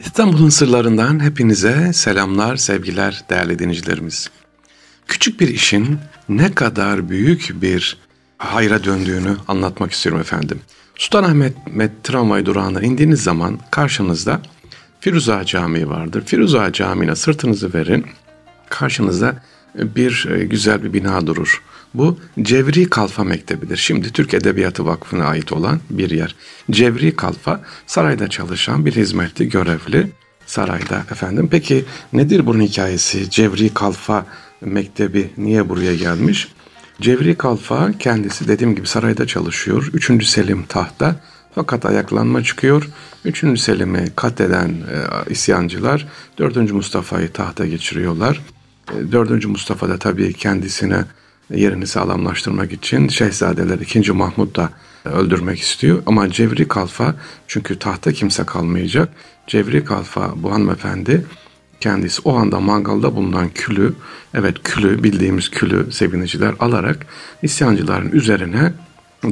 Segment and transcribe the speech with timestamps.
[0.00, 4.30] İstanbul'un sırlarından hepinize selamlar, sevgiler değerli dinleyicilerimiz.
[5.06, 7.96] Küçük bir işin ne kadar büyük bir
[8.38, 10.60] hayra döndüğünü anlatmak istiyorum efendim.
[10.94, 14.40] Sultanahmet tramvay durağına indiğiniz zaman karşınızda
[15.00, 16.22] Firuza Camii vardır.
[16.26, 18.06] Firuza Camii'ne sırtınızı verin.
[18.68, 19.42] Karşınızda
[19.74, 21.62] bir e, güzel bir bina durur.
[21.94, 23.76] Bu Cevri Kalfa Mektebi'dir.
[23.76, 26.34] Şimdi Türk Edebiyatı Vakfı'na ait olan bir yer.
[26.70, 30.12] Cevri Kalfa sarayda çalışan bir hizmetli görevli
[30.46, 31.48] sarayda efendim.
[31.50, 33.30] Peki nedir bunun hikayesi?
[33.30, 34.26] Cevri Kalfa
[34.60, 36.48] Mektebi niye buraya gelmiş?
[37.00, 39.90] Cevri Kalfa kendisi dediğim gibi sarayda çalışıyor.
[39.92, 41.16] Üçüncü Selim tahta.
[41.54, 42.88] Fakat ayaklanma çıkıyor.
[43.24, 48.40] Üçüncü Selim'i katleden e, isyancılar dördüncü Mustafa'yı tahta geçiriyorlar.
[48.92, 51.04] E, Mustafa da tabii kendisine
[51.50, 54.12] yerini sağlamlaştırmak için Şehzadeler 2.
[54.12, 54.70] Mahmud da
[55.04, 56.02] öldürmek istiyor.
[56.06, 57.14] Ama Cevri Kalfa
[57.46, 59.08] çünkü tahta kimse kalmayacak.
[59.46, 61.24] Cevri Kalfa bu hanımefendi
[61.80, 63.94] kendisi o anda mangalda bulunan külü,
[64.34, 67.06] evet külü bildiğimiz külü seviniciler alarak
[67.42, 68.72] isyancıların üzerine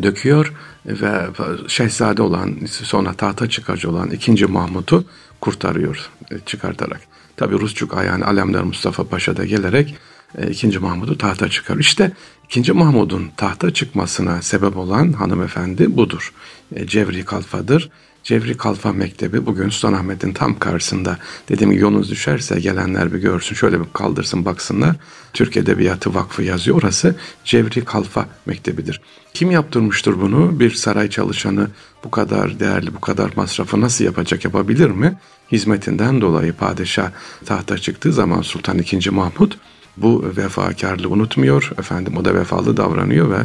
[0.03, 0.53] döküyor
[0.87, 1.27] ve
[1.69, 4.47] şehzade olan sonra tahta çıkacı olan 2.
[4.47, 5.05] Mahmud'u
[5.41, 7.01] kurtarıyor e, çıkartarak.
[7.37, 9.95] Tabi Rusçuk yani Alemdar Mustafa Paşa da gelerek
[10.39, 11.77] e, ikinci Mahmud'u tahta çıkar.
[11.77, 12.13] İşte
[12.45, 16.33] ikinci Mahmud'un tahta çıkmasına sebep olan hanımefendi budur.
[16.75, 17.91] E, Cevri Kalfa'dır.
[18.27, 21.19] Cevri Kalfa Mektebi bugün Sultanahmet'in tam karşısında.
[21.49, 23.55] Dediğim gibi yolunuz düşerse gelenler bir görsün.
[23.55, 24.97] Şöyle bir kaldırsın baksınlar.
[25.33, 26.77] Türk Edebiyatı Vakfı yazıyor.
[26.83, 29.01] Orası Cevri Kalfa Mektebidir.
[29.35, 30.61] Kim yaptırmıştır bunu?
[30.61, 31.69] Bir saray çalışanı
[32.05, 35.19] bu kadar değerli, bu kadar masrafı nasıl yapacak, yapabilir mi?
[35.53, 37.11] Hizmetinden dolayı padişah
[37.45, 39.11] tahta çıktığı zaman Sultan II.
[39.11, 39.53] Mahmud
[39.97, 41.71] bu vefakarlığı unutmuyor.
[41.79, 43.39] Efendim o da vefalı davranıyor ve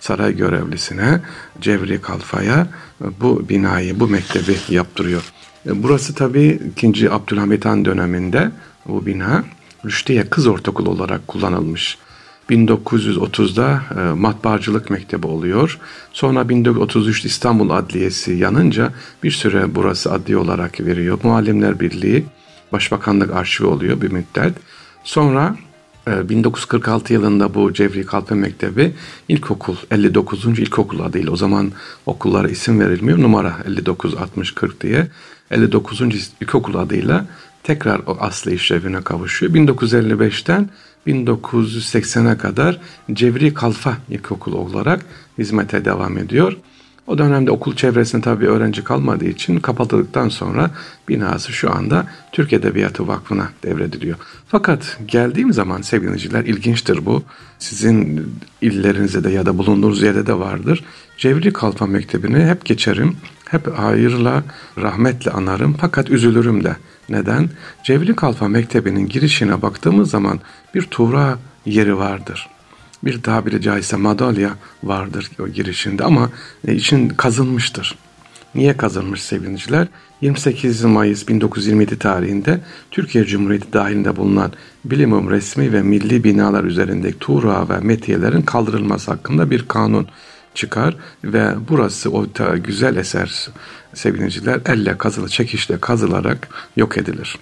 [0.00, 1.20] saray görevlisine
[1.60, 2.66] Cevri Kalfa'ya
[3.20, 5.32] bu binayı, bu mektebi yaptırıyor.
[5.66, 7.10] E, burası tabii 2.
[7.10, 8.50] Abdülhamit Han döneminde
[8.86, 9.44] bu bina
[9.84, 11.98] Rüştiye Kız Ortaokulu olarak kullanılmış.
[12.50, 15.78] 1930'da e, matbaacılık mektebi oluyor.
[16.12, 18.92] Sonra 1933 İstanbul Adliyesi yanınca
[19.22, 21.18] bir süre burası adli olarak veriyor.
[21.22, 22.24] Muallimler Birliği
[22.72, 24.54] Başbakanlık Arşivi oluyor bir müddet.
[25.04, 25.56] Sonra
[26.06, 28.92] 1946 ee, yılında bu Cevri Kalpe Mektebi
[29.28, 30.44] ilkokul 59.
[30.58, 31.72] ilkokul adıyla o zaman
[32.06, 35.06] okullara isim verilmiyor numara 59 60 40 diye
[35.50, 36.00] 59.
[36.40, 37.26] ilkokul adıyla
[37.62, 39.52] tekrar o aslı işlevine kavuşuyor.
[39.52, 40.70] 1955'ten
[41.06, 42.80] 1980'e kadar
[43.12, 45.00] Cevri Kalfa İlkokulu olarak
[45.38, 46.56] hizmete devam ediyor.
[47.06, 50.70] O dönemde okul çevresinde tabii öğrenci kalmadığı için kapatıldıktan sonra
[51.08, 54.16] binası şu anda Türk Edebiyatı Vakfı'na devrediliyor.
[54.48, 57.22] Fakat geldiğim zaman sevgiliciler ilginçtir bu.
[57.58, 58.26] Sizin
[58.60, 60.84] illerinizde de ya da bulunduğunuz yerde de vardır.
[61.18, 63.16] Cevri Kalfa Mektebi'ni hep geçerim.
[63.48, 64.44] Hep hayırla,
[64.78, 66.76] rahmetle anarım fakat üzülürüm de.
[67.08, 67.50] Neden?
[67.84, 70.40] Cevri Kalfa Mektebi'nin girişine baktığımız zaman
[70.74, 72.48] bir tuğra yeri vardır
[73.06, 74.50] bir tabiri caizse madalya
[74.82, 76.30] vardır o girişinde ama
[76.68, 77.94] e, için kazınmıştır.
[78.54, 79.88] Niye kazınmış sevgiliciler?
[80.20, 84.52] 28 Mayıs 1927 tarihinde Türkiye Cumhuriyeti dahilinde bulunan
[84.84, 90.06] bilimum resmi ve milli binalar üzerindeki tuğra ve metiyelerin kaldırılması hakkında bir kanun
[90.54, 92.26] çıkar ve burası o
[92.64, 93.48] güzel eser
[93.94, 97.38] sevgiliciler elle kazılı çekişle kazılarak yok edilir.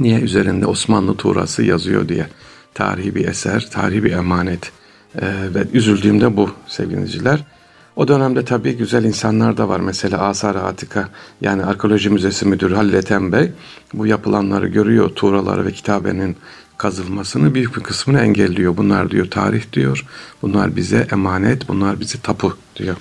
[0.00, 2.26] Niye üzerinde Osmanlı tuğrası yazıyor diye.
[2.74, 4.72] Tarihi bir eser, tarihi bir emanet.
[5.14, 7.44] Ee, ve üzüldüğümde bu sevgiliciler.
[7.96, 9.80] O dönemde tabii güzel insanlar da var.
[9.80, 11.08] Mesela Asar Atika
[11.40, 13.52] yani Arkeoloji Müzesi Müdürü Halil Ethem Bey
[13.94, 15.08] bu yapılanları görüyor.
[15.08, 16.36] Tuğraları ve kitabenin
[16.78, 18.76] kazılmasını büyük bir kısmını engelliyor.
[18.76, 20.06] Bunlar diyor tarih diyor.
[20.42, 22.96] Bunlar bize emanet, bunlar bize tapu diyor.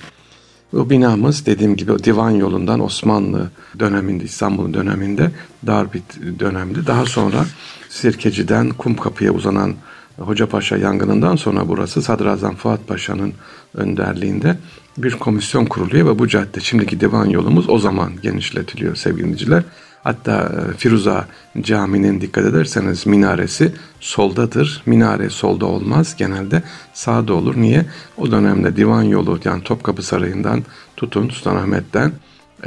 [0.73, 3.49] Bu binamız dediğim gibi divan yolundan Osmanlı
[3.79, 5.31] döneminde, İstanbul döneminde
[5.67, 6.01] dar bir
[6.39, 6.87] dönemdi.
[6.87, 7.45] Daha sonra
[7.89, 9.73] Sirkeci'den Kumkapı'ya uzanan
[10.19, 13.33] Hocapaşa yangınından sonra burası Sadrazam Fuat Paşa'nın
[13.73, 14.57] önderliğinde
[14.97, 19.63] bir komisyon kuruluyor ve bu cadde şimdiki divan yolumuz o zaman genişletiliyor sevgiliciler.
[20.03, 21.27] Hatta e, Firuza
[21.61, 24.83] Camii'nin dikkat ederseniz minaresi soldadır.
[24.85, 26.15] Minare solda olmaz.
[26.17, 26.63] Genelde
[26.93, 27.57] sağda olur.
[27.57, 27.85] Niye?
[28.17, 30.63] O dönemde divan yolu yani Topkapı Sarayı'ndan
[30.97, 32.11] tutun Sultanahmet'ten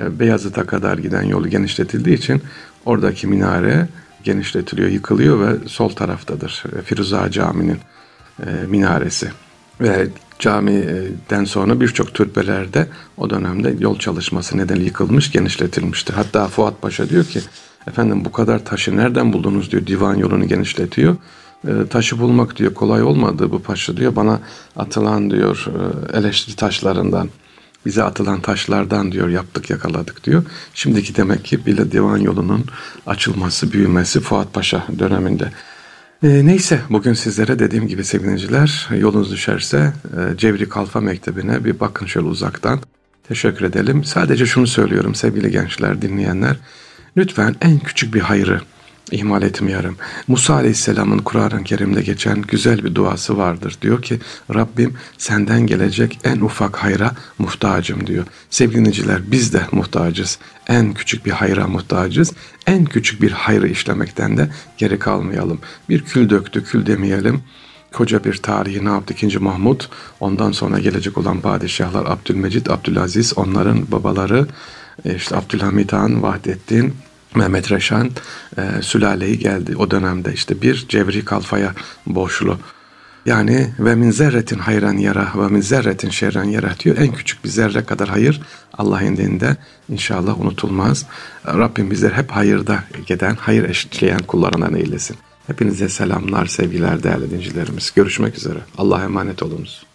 [0.00, 2.43] e, Beyazıt'a kadar giden yolu genişletildiği için
[2.87, 3.88] oradaki minare
[4.24, 7.78] genişletiliyor, yıkılıyor ve sol taraftadır e, Firuza Camii'nin
[8.46, 9.30] e, minaresi.
[9.80, 10.08] Ve
[10.38, 16.14] camiden sonra birçok türbelerde o dönemde yol çalışması nedeniyle yıkılmış, genişletilmiştir.
[16.14, 17.40] Hatta Fuat Paşa diyor ki,
[17.88, 21.16] efendim bu kadar taşı nereden buldunuz diyor, divan yolunu genişletiyor.
[21.69, 24.40] E, taşı bulmak diyor kolay olmadı bu paşa diyor, bana
[24.76, 25.66] atılan diyor
[26.12, 27.28] eleştiri taşlarından
[27.87, 30.44] bize atılan taşlardan diyor yaptık yakaladık diyor.
[30.75, 32.64] Şimdiki demek ki bile divan yolunun
[33.06, 35.52] açılması, büyümesi Fuat Paşa döneminde.
[36.23, 42.06] E, neyse bugün sizlere dediğim gibi sevgiliciler yolunuz düşerse e, Cevri Kalfa Mektebi'ne bir bakın
[42.06, 42.81] şöyle uzaktan.
[43.29, 44.05] Teşekkür edelim.
[44.05, 46.56] Sadece şunu söylüyorum sevgili gençler, dinleyenler.
[47.17, 48.61] Lütfen en küçük bir hayrı
[49.10, 49.96] ihmal etmiyorum.
[50.28, 53.76] Musa Aleyhisselam'ın Kur'an-ı Kerim'de geçen güzel bir duası vardır.
[53.82, 54.19] Diyor ki
[54.54, 58.26] Rabbim senden gelecek en ufak hayra muhtacım diyor.
[58.50, 60.38] Sevgiliciler biz de muhtacız.
[60.66, 62.32] En küçük bir hayra muhtacız.
[62.66, 65.58] En küçük bir hayrı işlemekten de geri kalmayalım.
[65.88, 67.43] Bir kül döktü kül demeyelim
[67.93, 69.38] koca bir tarihi ne yaptı 2.
[69.38, 69.88] Mahmut
[70.20, 74.46] ondan sonra gelecek olan padişahlar Abdülmecit, Abdülaziz onların babaları
[75.16, 76.94] işte Abdülhamit Han, Vahdettin,
[77.34, 78.11] Mehmet Reşan
[78.58, 79.76] e, sülaleyi geldi.
[79.76, 81.75] O dönemde işte bir Cevri Kalfa'ya
[82.06, 82.58] borçlu.
[83.26, 86.96] Yani ve min zerretin hayran yara ve min zerretin şerren yara diyor.
[86.96, 88.40] En küçük bir zerre kadar hayır
[88.73, 89.56] Allah indinde
[89.88, 91.06] inşallah unutulmaz.
[91.46, 95.17] Rabbim bizler hep hayırda giden, hayır eşitleyen kullarından eylesin.
[95.46, 97.93] Hepinize selamlar, sevgiler değerli dincilerimiz.
[97.96, 98.58] Görüşmek üzere.
[98.79, 99.92] Allah'a emanet olunuz.